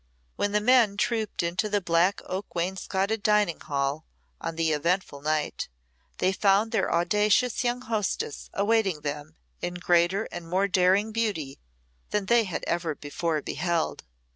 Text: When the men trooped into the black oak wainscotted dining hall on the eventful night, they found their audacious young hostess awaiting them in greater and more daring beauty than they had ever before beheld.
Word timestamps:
When 0.35 0.51
the 0.51 0.61
men 0.61 0.97
trooped 0.97 1.43
into 1.43 1.69
the 1.69 1.79
black 1.79 2.21
oak 2.25 2.55
wainscotted 2.55 3.21
dining 3.21 3.59
hall 3.59 4.03
on 4.41 4.55
the 4.55 4.71
eventful 4.71 5.21
night, 5.21 5.69
they 6.17 6.31
found 6.33 6.71
their 6.71 6.91
audacious 6.91 7.63
young 7.63 7.81
hostess 7.83 8.49
awaiting 8.55 9.01
them 9.01 9.35
in 9.61 9.75
greater 9.75 10.23
and 10.31 10.49
more 10.49 10.67
daring 10.67 11.11
beauty 11.11 11.59
than 12.09 12.25
they 12.25 12.45
had 12.45 12.63
ever 12.65 12.95
before 12.95 13.43
beheld. 13.43 14.03